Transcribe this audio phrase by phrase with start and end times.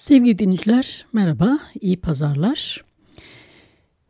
[0.00, 2.84] Sevgili dinleyiciler merhaba, iyi pazarlar.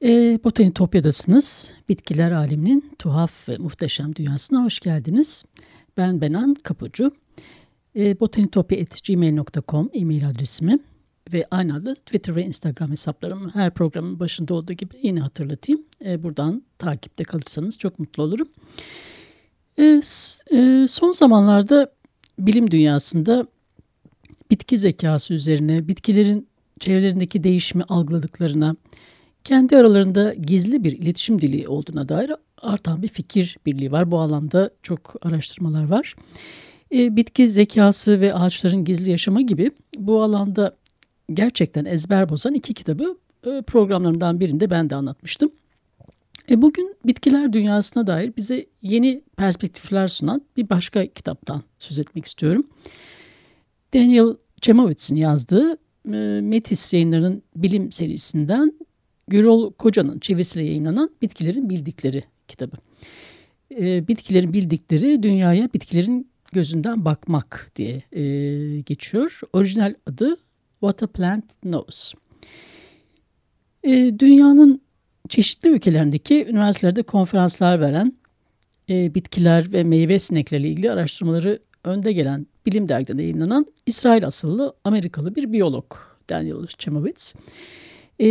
[0.02, 1.72] E, Botanitopya'dasınız.
[1.88, 5.44] Bitkiler aleminin tuhaf ve muhteşem dünyasına hoş geldiniz.
[5.96, 7.12] Ben Benan Kapucu.
[7.96, 10.78] E, botanitopya.gmail.com e-mail adresimi
[11.32, 15.82] ve aynı adlı Twitter ve Instagram hesaplarımı her programın başında olduğu gibi yine hatırlatayım.
[16.04, 18.48] E, buradan takipte kalırsanız çok mutlu olurum.
[19.78, 20.00] E,
[20.52, 21.92] e, son zamanlarda
[22.38, 23.46] bilim dünyasında
[24.50, 26.48] bitki zekası üzerine, bitkilerin
[26.80, 28.76] çevrelerindeki değişimi algıladıklarına,
[29.44, 34.10] kendi aralarında gizli bir iletişim dili olduğuna dair artan bir fikir birliği var.
[34.10, 36.14] Bu alanda çok araştırmalar var.
[36.94, 40.76] E, bitki zekası ve ağaçların gizli yaşamı gibi bu alanda
[41.34, 45.50] gerçekten ezber bozan iki kitabı e, programlarımdan birinde ben de anlatmıştım.
[46.50, 52.66] E, bugün bitkiler dünyasına dair bize yeni perspektifler sunan bir başka kitaptan söz etmek istiyorum.
[53.94, 55.72] Daniel Chemowitz'in yazdığı
[56.12, 58.72] e, Metis yayınlarının bilim serisinden
[59.28, 62.76] Gürol Koca'nın çevirisiyle yayınlanan Bitkilerin Bildikleri kitabı.
[63.78, 69.40] E, bitkilerin bildikleri dünyaya bitkilerin gözünden bakmak diye e, geçiyor.
[69.52, 70.36] Orijinal adı
[70.80, 72.12] What a Plant Knows.
[73.84, 74.80] E, dünyanın
[75.28, 78.12] çeşitli ülkelerindeki üniversitelerde konferanslar veren
[78.90, 85.34] e, bitkiler ve meyve sineklerle ilgili araştırmaları önde gelen bilim dergide yayınlanan İsrail asıllı Amerikalı
[85.36, 85.94] bir biyolog
[86.30, 87.34] Daniel Chemowitz.
[88.20, 88.26] E,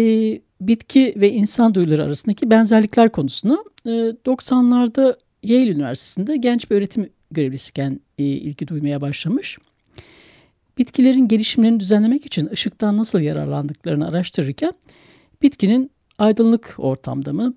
[0.62, 8.00] bitki ve insan duyuları arasındaki benzerlikler konusunu e, 90'larda Yale Üniversitesi'nde genç bir öğretim görevlisiyken
[8.18, 9.58] e, ilgi duymaya başlamış.
[10.78, 14.74] Bitkilerin gelişimlerini düzenlemek için ışıktan nasıl yararlandıklarını araştırırken
[15.42, 17.54] bitkinin aydınlık ortamda mı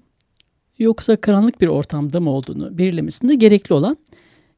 [0.79, 3.97] yoksa karanlık bir ortamda mı olduğunu belirlemesinde gerekli olan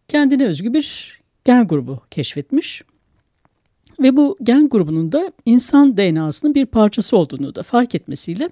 [0.09, 2.82] kendine özgü bir gen grubu keşfetmiş.
[4.00, 8.50] Ve bu gen grubunun da insan DNA'sının bir parçası olduğunu da fark etmesiyle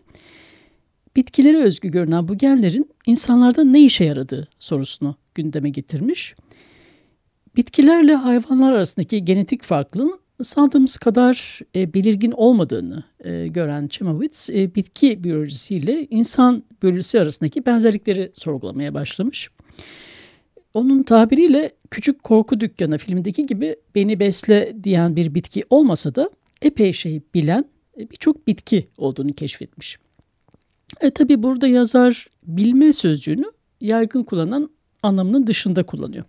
[1.16, 6.34] bitkilere özgü görünen bu genlerin insanlarda ne işe yaradığı sorusunu gündeme getirmiş.
[7.56, 15.24] Bitkilerle hayvanlar arasındaki genetik farklılığın sandığımız kadar e, belirgin olmadığını e, gören Chemowitz, e, bitki
[15.24, 19.50] biyolojisiyle insan biyolojisi arasındaki benzerlikleri sorgulamaya başlamış.
[20.74, 26.30] Onun tabiriyle küçük korku dükkanı filmindeki gibi beni besle diyen bir bitki olmasa da
[26.62, 27.64] epey şey bilen
[27.98, 29.98] e, birçok bitki olduğunu keşfetmiş.
[31.00, 34.70] E tabi burada yazar bilme sözcüğünü yaygın kullanan
[35.02, 36.24] anlamının dışında kullanıyor.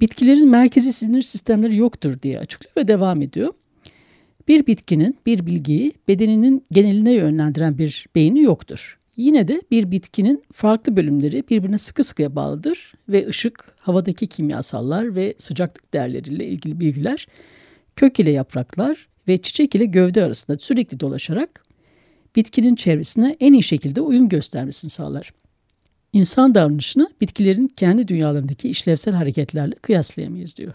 [0.00, 3.52] Bitkilerin merkezi sinir sistemleri yoktur diye açıklıyor ve devam ediyor.
[4.48, 8.98] Bir bitkinin bir bilgiyi bedeninin geneline yönlendiren bir beyni yoktur.
[9.16, 15.34] Yine de bir bitkinin farklı bölümleri birbirine sıkı sıkıya bağlıdır ve ışık, havadaki kimyasallar ve
[15.38, 17.26] sıcaklık değerleriyle ilgili bilgiler
[17.96, 21.64] kök ile yapraklar ve çiçek ile gövde arasında sürekli dolaşarak
[22.36, 25.32] bitkinin çevresine en iyi şekilde uyum göstermesini sağlar.
[26.12, 30.72] İnsan davranışını bitkilerin kendi dünyalarındaki işlevsel hareketlerle kıyaslayamayız diyor.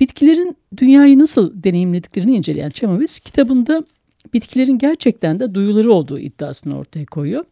[0.00, 3.84] Bitkilerin dünyayı nasıl deneyimlediklerini inceleyen Çemavitz kitabında
[4.34, 7.44] bitkilerin gerçekten de duyuları olduğu iddiasını ortaya koyuyor.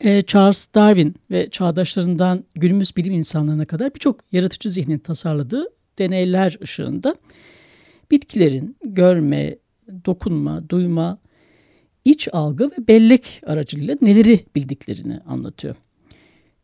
[0.00, 5.66] E, Charles Darwin ve çağdaşlarından günümüz bilim insanlarına kadar birçok yaratıcı zihnin tasarladığı
[5.98, 7.14] deneyler ışığında
[8.10, 9.56] bitkilerin görme,
[10.04, 11.18] dokunma, duyma,
[12.04, 15.76] iç algı ve bellek aracılığıyla neleri bildiklerini anlatıyor.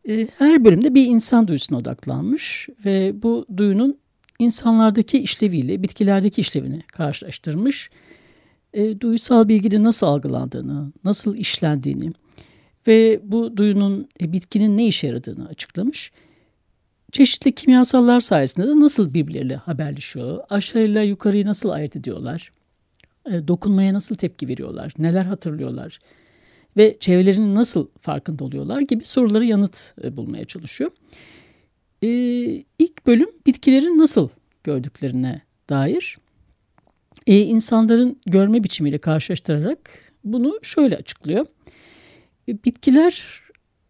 [0.09, 3.99] E, her bölümde bir insan duyusuna odaklanmış ve bu duyunun
[4.39, 7.91] insanlardaki işleviyle bitkilerdeki işlevini karşılaştırmış
[8.75, 12.13] e, duysal bilginin nasıl algılandığını, nasıl işlendiğini
[12.87, 16.13] ve bu duyunun e, bitkinin ne işe yaradığını açıklamış.
[17.13, 22.53] Çeşitli kimyasallar sayesinde de nasıl birbirleriyle haberleşiyor, aşağıyla yukarıyı nasıl ayırt ediyorlar,
[23.31, 25.99] e, dokunmaya nasıl tepki veriyorlar, neler hatırlıyorlar
[26.77, 30.91] ve çevrelerinin nasıl farkında oluyorlar gibi soruları yanıt e, bulmaya çalışıyor.
[32.03, 32.09] E,
[32.79, 34.29] ilk bölüm bitkilerin nasıl
[34.65, 36.19] gördüklerine dair.
[37.27, 39.91] E, insanların görme biçimiyle karşılaştırarak
[40.25, 41.47] bunu şöyle açıklıyor.
[42.49, 43.43] E, bitkiler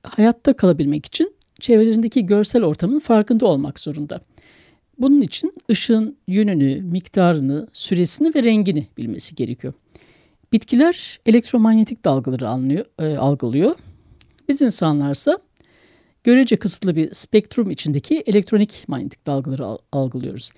[0.02, 4.20] hayatta kalabilmek için çevrelerindeki görsel ortamın farkında olmak zorunda.
[4.99, 9.73] Bunun için ışığın yönünü, miktarını, süresini ve rengini bilmesi gerekiyor.
[10.52, 13.76] Bitkiler elektromanyetik dalgaları anlıyor, e, algılıyor.
[14.49, 15.38] Biz insanlarsa
[16.25, 20.50] görece kısıtlı bir spektrum içindeki elektronik manyetik dalgaları al, algılıyoruz.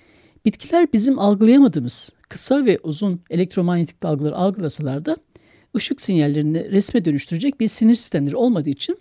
[0.44, 5.17] Bitkiler bizim algılayamadığımız kısa ve uzun elektromanyetik dalgaları algılasalar da
[5.76, 8.99] ışık sinyallerini resme dönüştürecek bir sinir sistemleri olmadığı için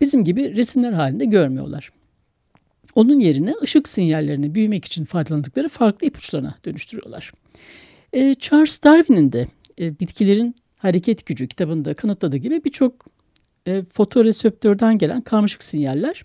[0.00, 1.90] bizim gibi resimler halinde görmüyorlar.
[2.94, 7.32] Onun yerine ışık sinyallerini büyümek için faydalandıkları farklı ipuçlarına dönüştürüyorlar.
[8.12, 9.46] E, Charles Darwin'in de
[9.80, 13.06] e, bitkilerin hareket gücü kitabında kanıtladığı gibi birçok
[13.66, 16.22] e, fotoreseptörden gelen karmaşık sinyaller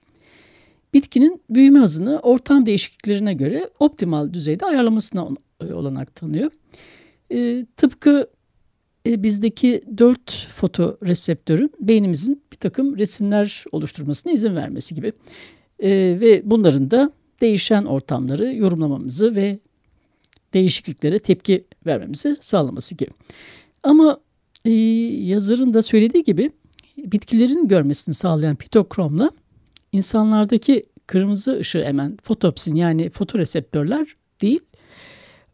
[0.96, 5.28] bitkinin büyüme hızını ortam değişikliklerine göre optimal düzeyde ayarlamasına
[5.62, 6.52] e, olanak tanıyor.
[7.32, 8.28] E, tıpkı
[9.08, 15.14] e, bizdeki dört fotoreseptörün beynimizin bir takım resimler oluşturmasına izin vermesi gibi.
[15.80, 15.90] E,
[16.20, 19.60] ve bunların da değişen ortamları yorumlamamızı ve
[20.54, 23.10] değişikliklere tepki vermemizi sağlaması gibi.
[23.84, 24.20] Ama
[24.66, 24.72] e,
[25.12, 26.52] yazarın da söylediği gibi
[26.98, 29.32] bitkilerin görmesini sağlayan pitokromla
[29.96, 34.60] insanlardaki kırmızı ışığı emen fotopsin yani fotoreseptörler değil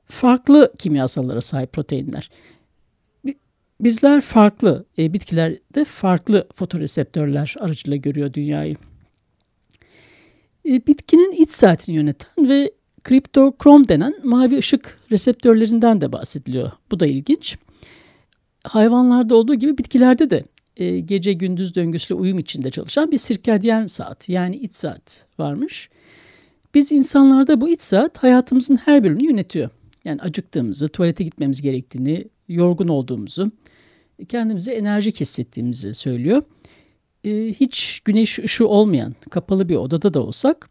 [0.05, 2.29] farklı kimyasallara sahip proteinler.
[3.81, 8.75] Bizler farklı, e, bitkiler de farklı fotoreseptörler aracılığıyla görüyor dünyayı.
[10.65, 12.71] E, bitkinin iç saatini yöneten ve
[13.03, 16.71] kriptokrom denen mavi ışık reseptörlerinden de bahsediliyor.
[16.91, 17.57] Bu da ilginç.
[18.63, 20.43] Hayvanlarda olduğu gibi bitkilerde de
[20.77, 25.89] e, gece gündüz döngüsüyle uyum içinde çalışan bir sirkadyen saat yani iç saat varmış.
[26.73, 29.69] Biz insanlarda bu iç saat hayatımızın her bölümünü yönetiyor.
[30.05, 33.51] Yani acıktığımızı, tuvalete gitmemiz gerektiğini, yorgun olduğumuzu,
[34.29, 36.43] kendimize enerjik hissettiğimizi söylüyor.
[37.23, 40.69] Ee, hiç güneş ışığı olmayan kapalı bir odada da olsak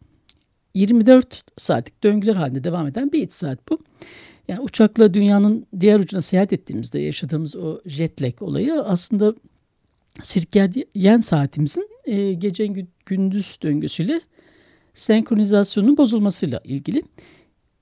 [0.75, 3.79] 24 saatlik döngüler halinde devam eden bir iç saat bu.
[4.49, 9.35] Yani uçakla dünyanın diğer ucuna seyahat ettiğimizde yaşadığımız o jet lag olayı aslında
[10.23, 12.67] sirkadyen saatimizin e, gece
[13.07, 14.21] gündüz döngüsüyle
[14.95, 17.03] senkronizasyonun bozulmasıyla ilgili.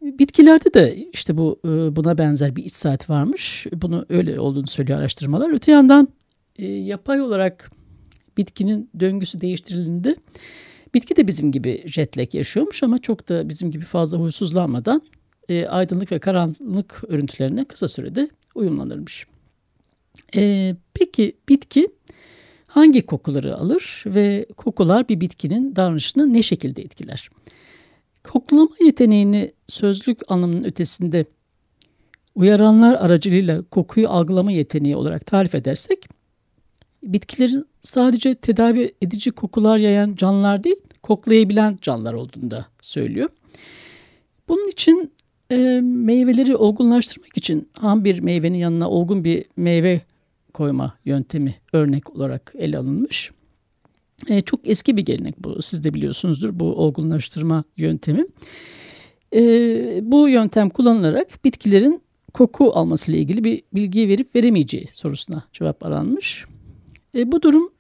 [0.02, 3.66] Bitkilerde de işte bu e, buna benzer bir iç saat varmış.
[3.72, 5.54] Bunu öyle olduğunu söylüyor araştırmalar.
[5.54, 6.08] Öte yandan
[6.56, 7.70] e, yapay olarak
[8.36, 10.16] bitkinin döngüsü değiştirildiğinde
[10.94, 15.02] bitki de bizim gibi jet lag yaşıyormuş ama çok da bizim gibi fazla huysuzlanmadan
[15.48, 19.26] e, aydınlık ve karanlık örüntülerine kısa sürede uyumlanırmış.
[20.94, 21.88] Peki bitki
[22.78, 27.28] hangi kokuları alır ve kokular bir bitkinin davranışını ne şekilde etkiler?
[28.24, 31.24] Koklama yeteneğini sözlük anlamının ötesinde
[32.34, 36.08] uyaranlar aracılığıyla kokuyu algılama yeteneği olarak tarif edersek,
[37.02, 43.28] bitkilerin sadece tedavi edici kokular yayan canlılar değil, koklayabilen canlılar olduğunu da söylüyor.
[44.48, 45.12] Bunun için
[45.50, 50.00] e, meyveleri olgunlaştırmak için ham bir meyvenin yanına olgun bir meyve
[50.54, 53.30] koyma yöntemi örnek olarak ele alınmış.
[54.28, 55.62] E, çok eski bir gelenek bu.
[55.62, 58.26] Siz de biliyorsunuzdur bu olgunlaştırma yöntemi.
[59.34, 59.40] E,
[60.02, 62.02] bu yöntem kullanılarak bitkilerin
[62.34, 66.44] koku almasıyla ilgili bir bilgi verip veremeyeceği sorusuna cevap aranmış.
[67.14, 67.70] E, bu durum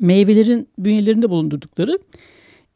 [0.00, 1.98] meyvelerin bünyelerinde bulundurdukları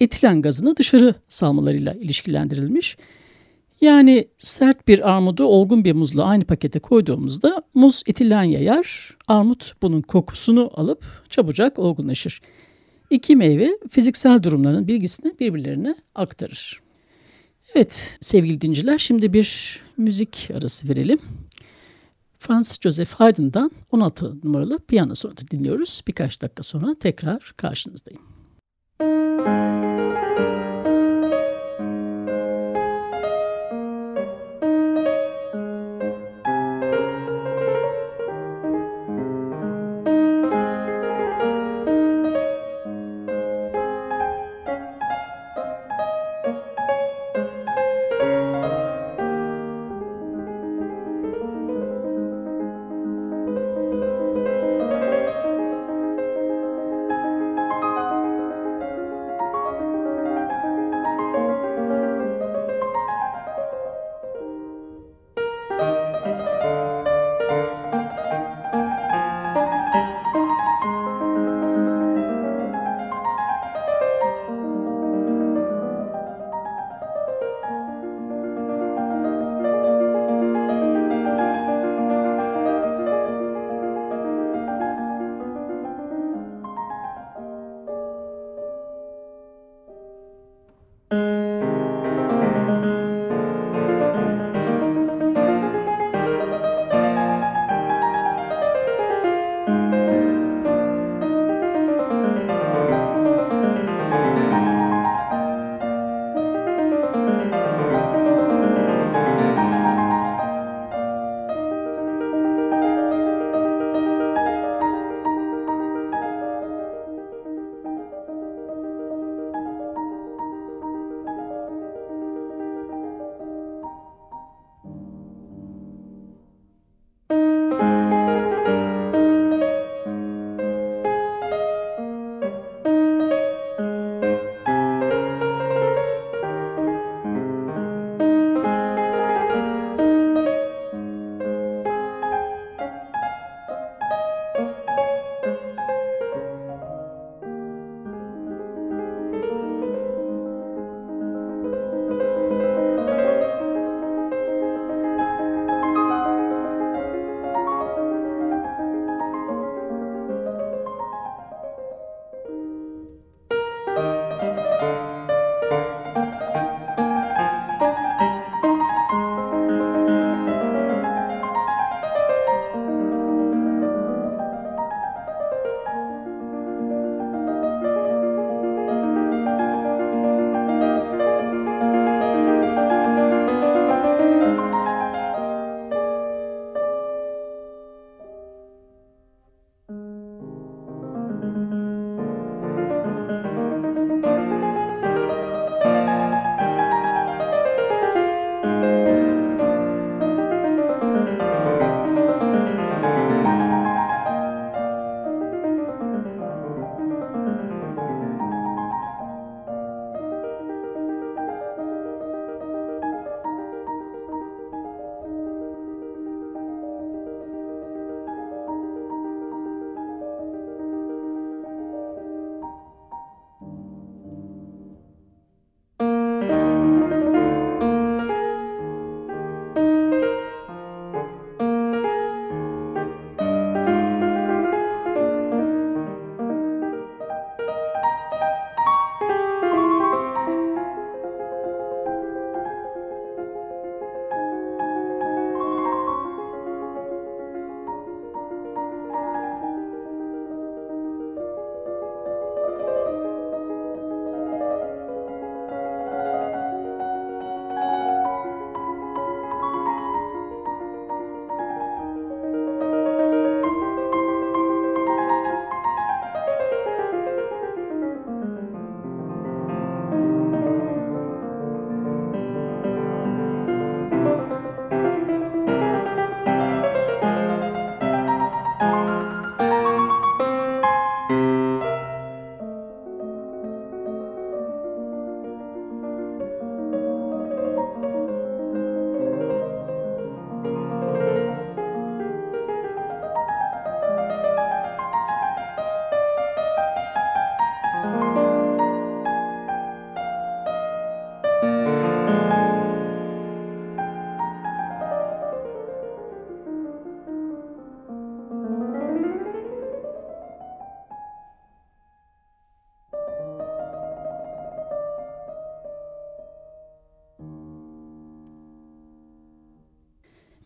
[0.01, 2.97] etilen gazını dışarı salmalarıyla ilişkilendirilmiş.
[3.85, 10.01] Yani sert bir armudu olgun bir muzla aynı pakete koyduğumuzda muz etilen yayar, armut bunun
[10.01, 12.41] kokusunu alıp çabucak olgunlaşır.
[13.11, 16.81] İki meyve fiziksel durumların bilgisini birbirlerine aktarır.
[17.75, 21.19] Evet sevgili dinciler şimdi bir müzik arası verelim.
[22.39, 26.03] Franz Joseph Haydn'dan 16 numaralı piyano sonatı dinliyoruz.
[26.09, 28.23] Birkaç dakika sonra tekrar karşınızdayım.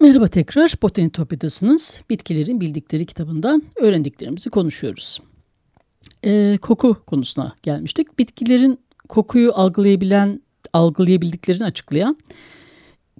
[0.00, 2.00] Merhaba tekrar, Botanitopya'dasınız.
[2.10, 5.20] Bitkilerin bildikleri kitabından öğrendiklerimizi konuşuyoruz.
[6.24, 8.18] Ee, koku konusuna gelmiştik.
[8.18, 8.78] Bitkilerin
[9.08, 12.18] kokuyu algılayabilen, algılayabildiklerini açıklayan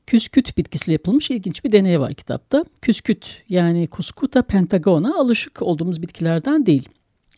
[0.07, 2.65] küsküt bitkisiyle yapılmış ilginç bir deney var kitapta.
[2.83, 6.89] Küsküt yani Cuscuta pentagona alışık olduğumuz bitkilerden değil.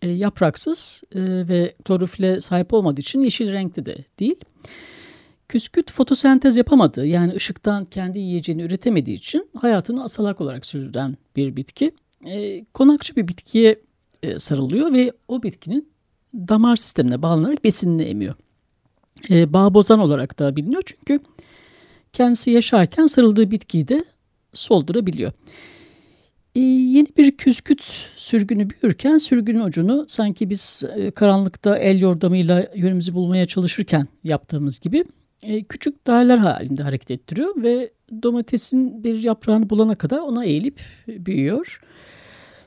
[0.02, 4.40] E, yapraksız e, ve klorofile sahip olmadığı için yeşil renkte de değil.
[5.50, 11.92] Küsküt fotosentez yapamadığı yani ışıktan kendi yiyeceğini üretemediği için hayatını asalak olarak sürdüren bir bitki.
[12.26, 13.80] E, konakçı bir bitkiye
[14.23, 15.88] e, sarılıyor ve o bitkinin
[16.35, 18.35] damar sistemine bağlanarak besinini emiyor.
[19.30, 19.66] E, bağ
[19.99, 21.21] olarak da biliniyor çünkü
[22.12, 24.04] kendisi yaşarken sarıldığı bitkiyi de
[24.54, 25.33] soldurabiliyor.
[26.54, 27.83] E, yeni bir küsküt
[28.16, 35.04] sürgünü büyürken sürgünün ucunu sanki biz e, karanlıkta el yordamıyla yönümüzü bulmaya çalışırken yaptığımız gibi
[35.42, 37.90] e, küçük daireler halinde hareket ettiriyor ve
[38.23, 41.80] domatesin bir yaprağını bulana kadar ona eğilip büyüyor.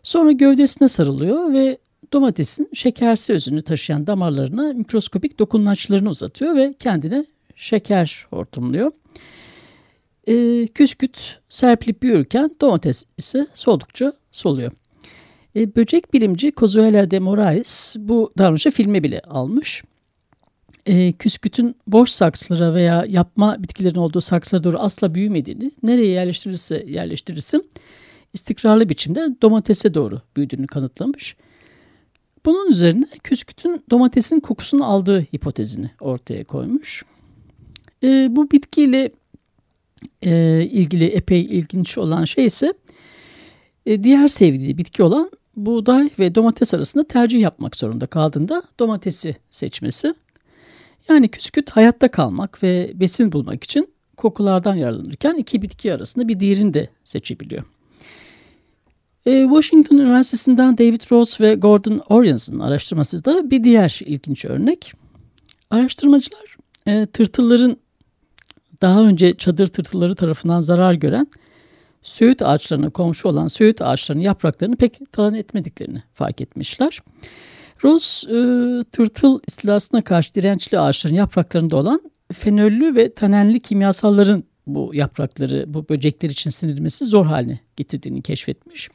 [0.03, 1.77] Sonra gövdesine sarılıyor ve
[2.13, 7.25] domatesin şekersi özünü taşıyan damarlarına mikroskopik dokunmaçlarını uzatıyor ve kendine
[7.55, 8.91] şeker hortumluyor.
[10.27, 14.71] E, küsküt serpilip büyürken domates ise soldukça soluyor.
[15.55, 19.83] E, böcek bilimci Cozuela de Moraes bu davranışı filme bile almış.
[20.85, 27.69] E, küskütün boş saksılara veya yapma bitkilerin olduğu saksılara doğru asla büyümediğini, nereye yerleştirirse yerleştirirsin
[28.33, 31.35] istikrarlı biçimde domatese doğru büyüdüğünü kanıtlamış.
[32.45, 37.05] Bunun üzerine küskütün domatesin kokusunu aldığı hipotezini ortaya koymuş.
[38.03, 39.11] E, bu bitkiyle
[40.21, 42.73] e, ilgili epey ilginç olan şey ise
[43.85, 50.13] e, diğer sevdiği bitki olan buğday ve domates arasında tercih yapmak zorunda kaldığında domatesi seçmesi.
[51.09, 56.73] Yani küsküt hayatta kalmak ve besin bulmak için kokulardan yararlanırken iki bitki arasında bir diğerini
[56.73, 57.63] de seçebiliyor.
[59.25, 64.93] E, Washington Üniversitesi'nden David Rose ve Gordon Orions'ın araştırması da bir diğer ilginç örnek.
[65.69, 66.57] Araştırmacılar
[66.87, 67.77] e, tırtılların
[68.81, 71.27] daha önce çadır tırtılları tarafından zarar gören
[72.03, 76.99] söğüt ağaçlarına komşu olan söğüt ağaçlarının yapraklarını pek talan etmediklerini fark etmişler.
[77.83, 78.37] Rose e,
[78.83, 82.01] tırtıl istilasına karşı dirençli ağaçların yapraklarında olan
[82.33, 88.89] fenollü ve tanenli kimyasalların bu yaprakları, bu böcekler için sindirilmesi zor haline getirdiğini keşfetmiş.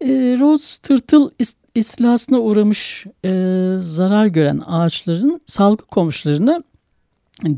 [0.00, 0.08] E,
[0.40, 1.30] Rose tırtıl
[1.74, 3.30] istilasına uğramış e,
[3.78, 6.62] zarar gören ağaçların sağlıklı komşularına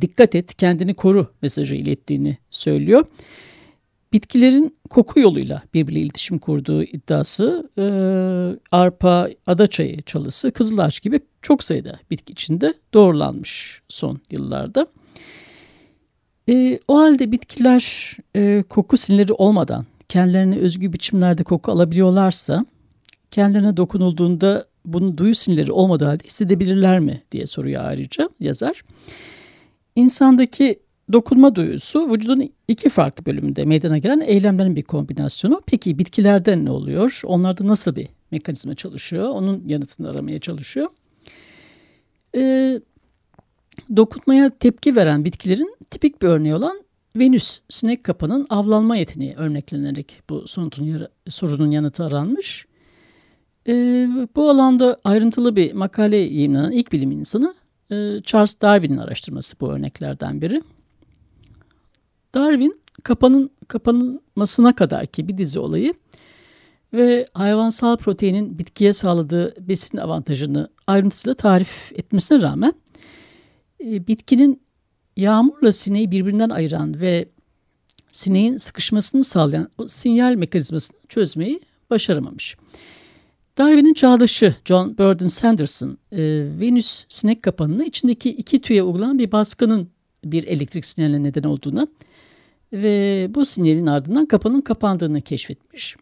[0.00, 3.06] dikkat et kendini koru mesajı ilettiğini söylüyor.
[4.14, 7.84] Bitkilerin koku yoluyla birbiriyle iletişim kurduğu iddiası e,
[8.76, 14.86] arpa, adaçayı çalısı, kızılaç gibi çok sayıda bitki içinde doğrulanmış son yıllarda.
[16.48, 22.66] E, o halde bitkiler e, koku sinirleri olmadan kendilerine özgü biçimlerde koku alabiliyorlarsa
[23.30, 28.82] kendilerine dokunulduğunda bunu duyu sinirleri olmadığı halde hissedebilirler mi diye soruyor ayrıca yazar.
[29.96, 35.62] İnsandaki dokunma duyusu vücudun iki farklı bölümünde meydana gelen eylemlerin bir kombinasyonu.
[35.66, 37.20] Peki bitkilerde ne oluyor?
[37.24, 39.28] Onlarda nasıl bir mekanizma çalışıyor?
[39.28, 40.88] Onun yanıtını aramaya çalışıyor.
[42.36, 42.80] Ee,
[43.96, 46.84] dokunmaya tepki veren bitkilerin tipik bir örneği olan
[47.16, 50.44] Venüs sinek kapanın avlanma yeteneği örneklenerek bu
[51.28, 52.66] sorunun, yanıtı aranmış.
[53.68, 57.54] Ee, bu alanda ayrıntılı bir makale yayınlanan ilk bilim insanı
[57.92, 60.62] ee, Charles Darwin'in araştırması bu örneklerden biri.
[62.34, 65.94] Darwin kapanın kapanılmasına kadar ki bir dizi olayı
[66.92, 72.72] ve hayvansal proteinin bitkiye sağladığı besin avantajını ayrıntısıyla tarif etmesine rağmen
[73.84, 74.62] e, bitkinin
[75.16, 77.28] yağmurla sineği birbirinden ayıran ve
[78.12, 82.56] sineğin sıkışmasını sağlayan o sinyal mekanizmasını çözmeyi başaramamış.
[83.58, 86.18] Darwin'in çağdaşı John Burden Sanderson, e,
[86.60, 89.88] Venüs sinek kapanını içindeki iki tüye uygulanan bir baskının
[90.24, 91.88] bir elektrik sinyaline neden olduğunu
[92.74, 95.96] ve bu sinyalin ardından kapanın kapandığını keşfetmiş.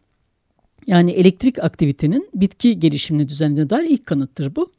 [0.87, 4.73] Yani elektrik aktivitenin bitki gelişimini düzenlediğine dair ilk kanıttır bu.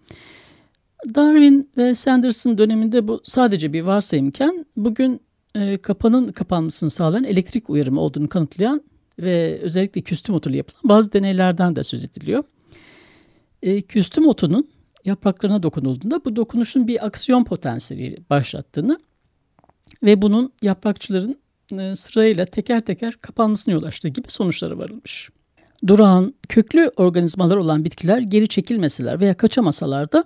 [1.15, 5.21] Darwin ve Sanderson döneminde bu sadece bir varsayımken bugün
[5.55, 8.81] e, kapanın kapanmasını sağlayan elektrik uyarımı olduğunu kanıtlayan
[9.19, 12.43] ve özellikle küstüm otuyla yapılan bazı deneylerden de söz ediliyor.
[13.61, 14.67] E, küstüm otunun
[15.05, 18.99] yapraklarına dokunulduğunda bu dokunuşun bir aksiyon potansiyeli başlattığını
[20.03, 21.42] ve bunun yaprakçıların
[21.95, 25.29] sırayla teker teker kapanmasına yol açtığı gibi sonuçlara varılmış.
[25.87, 30.23] Durağan, köklü organizmalar olan bitkiler geri çekilmeseler veya kaçamasalar da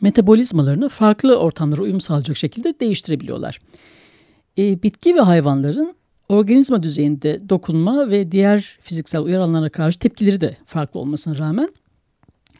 [0.00, 3.60] metabolizmalarını farklı ortamlara uyum sağlayacak şekilde değiştirebiliyorlar.
[4.58, 5.94] E, bitki ve hayvanların
[6.28, 11.68] organizma düzeyinde dokunma ve diğer fiziksel uyaranlara karşı tepkileri de farklı olmasına rağmen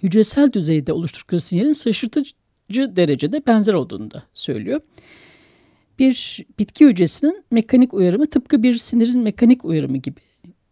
[0.03, 2.35] hücresel düzeyde oluşturdukları sinyalin şaşırtıcı
[2.75, 4.81] derecede benzer olduğunu da söylüyor.
[5.99, 10.21] Bir bitki hücresinin mekanik uyarımı tıpkı bir sinirin mekanik uyarımı gibi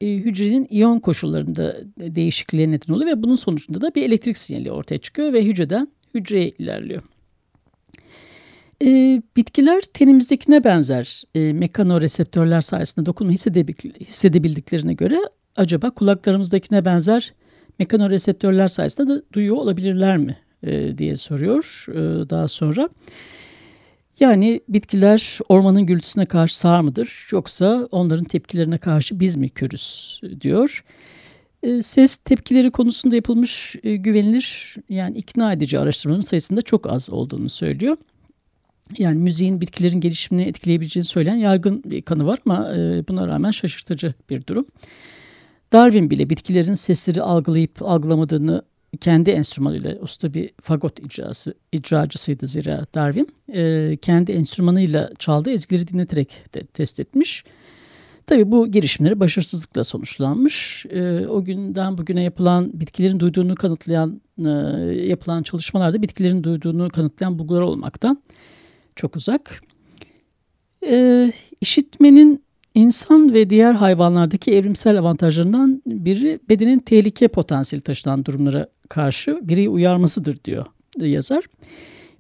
[0.01, 4.99] e, hücrenin iyon koşullarında değişikliğe neden oluyor ve bunun sonucunda da bir elektrik sinyali ortaya
[4.99, 7.03] çıkıyor ve hücreden hücreye ilerliyor.
[8.83, 15.19] E, bitkiler tenimizdekine benzer e, mekanoreseptörler sayesinde dokunma hissedebildiklerine göre
[15.57, 17.35] acaba kulaklarımızdakine benzer
[17.79, 22.89] mekanoreseptörler sayesinde de duyuyor olabilirler mi e, diye soruyor e, daha sonra.
[24.21, 30.85] Yani bitkiler ormanın gürültüsüne karşı sağır mıdır yoksa onların tepkilerine karşı biz mi körüz diyor.
[31.63, 37.49] E, ses tepkileri konusunda yapılmış e, güvenilir yani ikna edici araştırmaların sayısında çok az olduğunu
[37.49, 37.97] söylüyor.
[38.99, 44.15] Yani müziğin bitkilerin gelişimini etkileyebileceğini söyleyen yaygın bir kanı var ama e, buna rağmen şaşırtıcı
[44.31, 44.67] bir durum.
[45.73, 48.63] Darwin bile bitkilerin sesleri algılayıp algılamadığını
[49.01, 56.55] kendi enstrümanıyla, usta bir fagot icrası, icracısıydı zira Darwin, e, kendi enstrümanıyla çaldığı ezgileri dinleterek
[56.55, 57.45] de test etmiş.
[58.27, 60.87] Tabii bu girişimleri başarısızlıkla sonuçlanmış.
[60.91, 64.49] E, o günden bugüne yapılan bitkilerin duyduğunu kanıtlayan e,
[65.07, 68.23] yapılan çalışmalarda bitkilerin duyduğunu kanıtlayan bulgular olmaktan
[68.97, 69.61] çok uzak.
[70.87, 72.45] E, işitmenin
[72.81, 80.45] İnsan ve diğer hayvanlardaki evrimsel avantajlarından biri bedenin tehlike potansiyeli taşıyan durumlara karşı bireyi uyarmasıdır
[80.45, 80.67] diyor
[81.01, 81.45] yazar.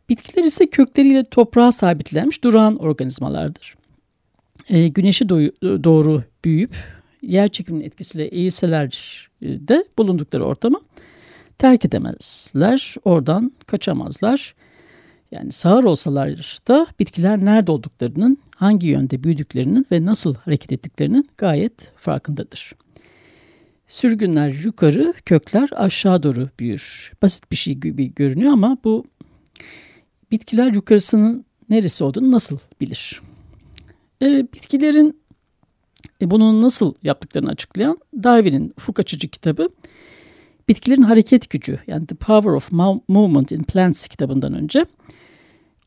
[0.08, 3.74] Bitkiler ise kökleriyle toprağa sabitlenmiş duran organizmalardır.
[4.68, 6.74] E, güneşe doğru büyüyüp
[7.22, 8.90] yer çekiminin etkisiyle eğilseler
[9.42, 10.78] de bulundukları ortamı
[11.58, 12.94] terk edemezler.
[13.04, 14.54] Oradan kaçamazlar.
[15.30, 21.92] Yani sağır olsalar da bitkiler nerede olduklarının, hangi yönde büyüdüklerinin ve nasıl hareket ettiklerinin gayet
[21.96, 22.72] farkındadır.
[23.88, 27.12] Sürgünler yukarı, kökler aşağı doğru büyür.
[27.22, 29.04] Basit bir şey gibi görünüyor ama bu
[30.30, 33.22] bitkiler yukarısının neresi olduğunu nasıl bilir?
[34.22, 35.20] E, bitkilerin
[36.22, 39.68] e, bunu nasıl yaptıklarını açıklayan Darwin'in ufuk açıcı kitabı
[40.70, 42.72] Bitkilerin Hareket Gücü yani The Power of
[43.08, 44.86] Movement in Plants kitabından önce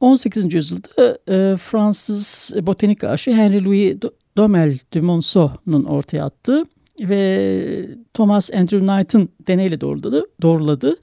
[0.03, 0.53] 18.
[0.53, 3.95] yüzyılda e, Fransız botanik aşı Henry Louis
[4.37, 6.63] Domel de Monceau'nun ortaya attığı
[6.99, 10.95] ve Thomas Andrew Knight'ın deneyle doğruladı, doğruladığı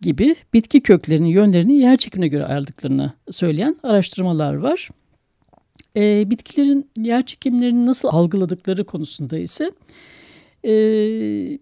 [0.00, 4.88] gibi bitki köklerinin yönlerini yer çekimine göre ayarladıklarını söyleyen araştırmalar var.
[5.96, 9.72] E, bitkilerin yer çekimlerini nasıl algıladıkları konusunda ise
[10.64, 10.72] e,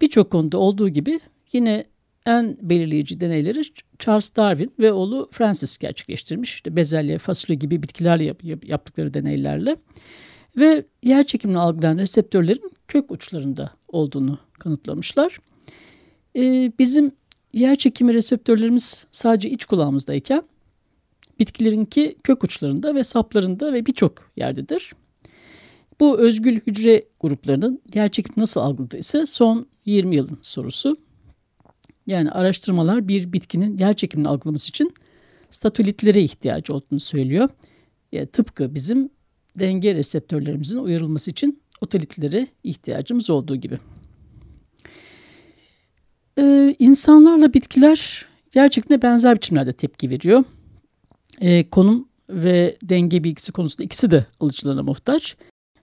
[0.01, 1.21] birçok konuda olduğu gibi
[1.53, 1.85] yine
[2.27, 3.63] en belirleyici deneyleri
[3.99, 6.55] Charles Darwin ve oğlu Francis gerçekleştirmiş.
[6.55, 9.77] İşte bezelye, fasulye gibi bitkilerle yap, yap, yaptıkları deneylerle
[10.57, 15.39] ve yer çekimini algılayan reseptörlerin kök uçlarında olduğunu kanıtlamışlar.
[16.37, 17.13] Ee, bizim
[17.53, 20.43] yer çekimi reseptörlerimiz sadece iç kulağımızdayken
[21.39, 24.93] bitkilerinki kök uçlarında ve saplarında ve birçok yerdedir.
[26.01, 30.97] Bu özgül hücre gruplarının yer çekimi nasıl algıladığı ise son 20 yılın sorusu.
[32.07, 34.95] Yani araştırmalar bir bitkinin yer çekimini algılaması için
[35.51, 37.49] statolitlere ihtiyacı olduğunu söylüyor.
[38.13, 39.11] Yani tıpkı bizim
[39.59, 43.79] denge reseptörlerimizin uyarılması için otolitlere ihtiyacımız olduğu gibi.
[46.39, 50.45] Ee, insanlarla bitkiler gerçekten benzer biçimlerde tepki veriyor.
[51.41, 55.37] Ee, konum ve denge bilgisi konusunda ikisi de alıcılarına muhtaç.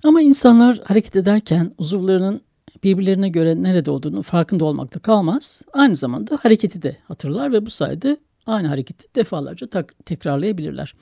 [0.03, 2.41] Ama insanlar hareket ederken uzuvlarının
[2.83, 5.61] birbirlerine göre nerede olduğunu farkında olmakta kalmaz.
[5.73, 9.67] Aynı zamanda hareketi de hatırlar ve bu sayede aynı hareketi defalarca
[10.05, 10.93] tekrarlayabilirler.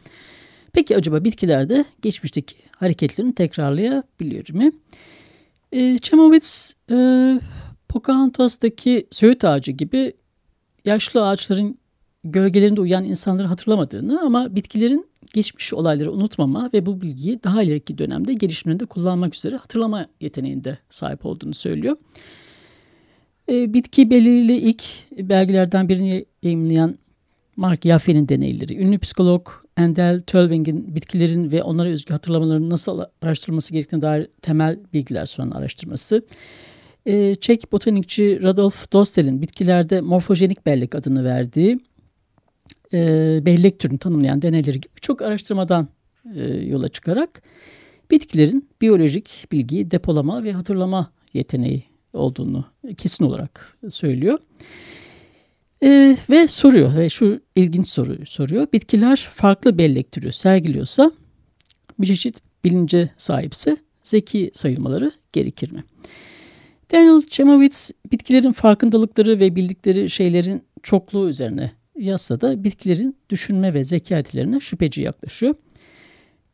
[0.74, 4.72] Peki acaba bitkilerde geçmişteki hareketlerini tekrarlayabilir mi?
[5.72, 6.96] E, Çemovitz e,
[7.90, 10.14] Pocahontas'taki söğüt ağacı gibi
[10.86, 11.80] yaşlı ağaçların
[12.24, 18.34] gölgelerinde uyan insanları hatırlamadığını ama bitkilerin geçmiş olayları unutmama ve bu bilgiyi daha ileriki dönemde
[18.34, 21.98] gelişiminde kullanmak üzere hatırlama yeteneğinde sahip olduğunu söylüyor.
[23.52, 26.98] E, bitki belirli ilk belgelerden birini yayınlayan
[27.56, 34.02] Mark Yaffe'nin deneyleri, ünlü psikolog Endel Tölving'in bitkilerin ve onlara özgü hatırlamaların nasıl araştırılması gerektiğine
[34.02, 36.22] dair temel bilgiler sunan araştırması.
[37.42, 41.80] Çek botanikçi Radolf Dostel'in bitkilerde morfojenik bellek adını verdiği
[42.94, 45.88] e, bellek türünü tanımlayan deneyleri gibi birçok araştırmadan
[46.36, 47.42] e, yola çıkarak
[48.12, 52.66] bitkilerin biyolojik bilgiyi depolama ve hatırlama yeteneği olduğunu
[52.98, 54.40] kesin olarak söylüyor.
[55.84, 58.68] E, ve soruyor ve şu ilginç soruyu soruyor.
[58.74, 61.12] Bitkiler farklı bellek türü sergiliyorsa
[62.00, 65.84] bir çeşit bilince sahipse zeki sayılmaları gerekir mi?
[66.92, 74.18] Daniel Chemowitz bitkilerin farkındalıkları ve bildikleri şeylerin çokluğu üzerine yazsa da bitkilerin düşünme ve zeka
[74.18, 75.56] yetilerine şüpheci yaklaşıyor.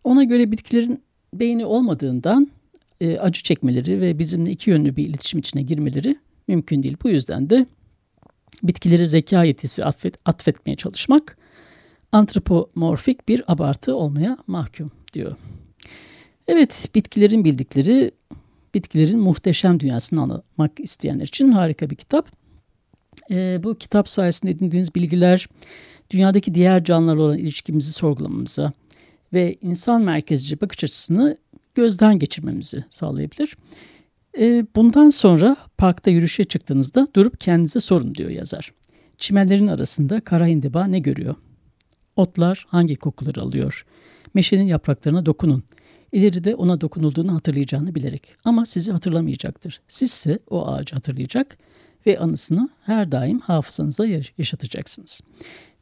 [0.04, 1.04] Ona göre bitkilerin
[1.34, 2.48] beyni olmadığından
[3.02, 6.98] e, acı çekmeleri ve bizimle iki yönlü bir iletişim içine girmeleri mümkün değil.
[7.04, 7.66] Bu yüzden de
[8.64, 11.38] bitkileri zeka yetisi atfet, atfetmeye çalışmak
[12.12, 15.36] antropomorfik bir abartı olmaya mahkum diyor.
[16.48, 18.12] Evet, bitkilerin bildikleri,
[18.74, 22.45] bitkilerin muhteşem dünyasını anlamak isteyenler için harika bir kitap.
[23.32, 25.48] E, bu kitap sayesinde edindiğiniz bilgiler
[26.10, 28.74] dünyadaki diğer canlılarla olan ilişkimizi sorgulamamıza
[29.34, 31.38] ve insan merkezci bakış açısını
[31.76, 33.58] gözden geçirmemizi sağlayabilir.
[34.40, 38.74] E, bundan sonra parkta yürüyüşe çıktığınızda durup kendinize sorun diyor yazar.
[39.18, 41.36] Çimenlerin arasında kara hindiba ne görüyor?
[42.16, 43.86] Otlar hangi kokuları alıyor?
[44.34, 45.64] Meşenin yapraklarına dokunun.
[46.12, 48.36] İleride ona dokunulduğunu hatırlayacağını bilerek.
[48.44, 49.82] Ama sizi hatırlamayacaktır.
[49.88, 51.58] Sizse o ağacı hatırlayacak
[52.08, 54.06] ve anısını her daim hafızanızda
[54.38, 55.22] yaşatacaksınız.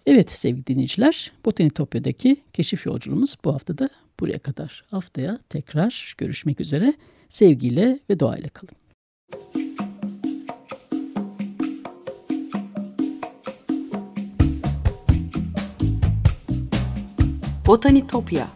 [0.06, 4.84] Evet sevgili dinleyiciler, Botanitopya'daki keşif yolculuğumuz bu hafta da buraya kadar.
[4.92, 6.94] Haftaya tekrar görüşmek üzere.
[7.30, 8.74] Sevgiyle ve doğayla kalın.
[17.68, 18.48] Botanitopya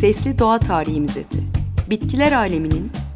[0.00, 1.40] Sesli Doğa Tarihi Müzesi
[1.90, 2.90] Bitkiler aleminin